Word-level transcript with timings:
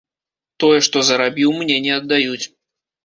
Тое, 0.61 0.79
што 0.87 1.03
зарабіў, 1.09 1.53
мне 1.59 1.77
не 1.87 1.93
аддаюць. 2.01 2.43